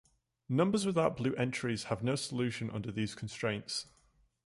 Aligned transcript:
Numbers 0.49 0.83
without 0.83 1.15
blue 1.15 1.35
entries 1.35 1.83
have 1.83 2.01
no 2.01 2.15
solution 2.15 2.71
under 2.71 2.91
these 2.91 3.13
constraints. 3.13 3.85